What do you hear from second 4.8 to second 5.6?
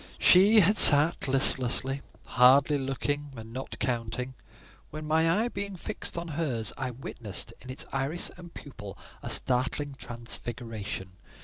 when—my eye